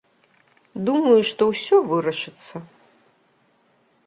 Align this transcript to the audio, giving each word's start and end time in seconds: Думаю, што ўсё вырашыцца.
Думаю, 0.87 1.19
што 1.31 1.41
ўсё 1.51 1.75
вырашыцца. 1.93 2.55